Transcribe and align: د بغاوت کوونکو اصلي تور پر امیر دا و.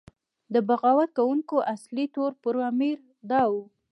د 0.53 0.55
بغاوت 0.67 1.09
کوونکو 1.17 1.55
اصلي 1.73 2.05
تور 2.15 2.31
پر 2.43 2.55
امیر 2.69 2.97
دا 3.29 3.41
و. 3.51 3.53